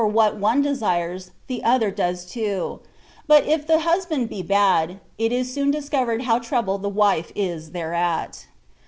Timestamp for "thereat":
7.69-8.47